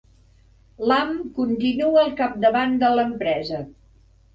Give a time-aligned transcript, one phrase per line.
[0.93, 3.67] Lam continua al capdavant de l'empresa.